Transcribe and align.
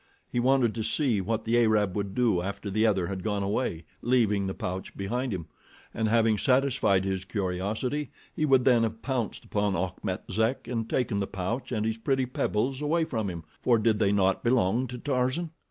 He 0.31 0.39
wanted 0.39 0.73
to 0.73 0.83
see 0.83 1.21
what 1.21 1.45
the 1.45 1.59
Arab 1.61 1.95
would 1.95 2.15
do 2.15 2.41
after 2.41 2.71
the 2.71 2.87
other 2.87 3.05
had 3.05 3.21
gone 3.21 3.43
away, 3.43 3.83
leaving 4.01 4.47
the 4.47 4.55
pouch 4.55 4.97
behind 4.97 5.31
him, 5.31 5.45
and, 5.93 6.07
having 6.09 6.39
satisfied 6.39 7.05
his 7.05 7.23
curiosity, 7.23 8.09
he 8.35 8.43
would 8.43 8.65
then 8.65 8.81
have 8.81 9.03
pounced 9.03 9.45
upon 9.45 9.75
Achmet 9.75 10.23
Zek 10.31 10.67
and 10.67 10.89
taken 10.89 11.19
the 11.19 11.27
pouch 11.27 11.71
and 11.71 11.85
his 11.85 11.99
pretty 11.99 12.25
pebbles 12.25 12.81
away 12.81 13.05
from 13.05 13.29
him, 13.29 13.43
for 13.61 13.77
did 13.77 13.99
they 13.99 14.11
not 14.11 14.43
belong 14.43 14.87
to 14.87 14.97
Tarzan? 14.97 15.51